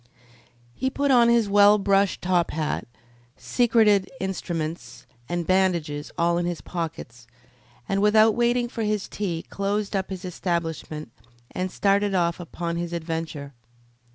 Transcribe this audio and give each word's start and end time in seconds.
He 0.73 0.89
put 0.89 1.11
on 1.11 1.29
his 1.29 1.47
well 1.47 1.77
brushed 1.77 2.23
top 2.23 2.49
hat, 2.49 2.87
secreted 3.37 4.09
instruments 4.19 5.05
and 5.29 5.45
bandages 5.45 6.09
in 6.09 6.15
all 6.17 6.37
his 6.37 6.59
pockets, 6.59 7.27
and 7.87 8.01
without 8.01 8.33
waiting 8.33 8.67
for 8.67 8.81
his 8.81 9.07
tea 9.07 9.43
closed 9.47 9.95
up 9.95 10.09
his 10.09 10.25
establishment 10.25 11.11
and 11.51 11.69
started 11.69 12.15
off 12.15 12.39
upon 12.39 12.77
his 12.77 12.93
adventure. 12.93 13.53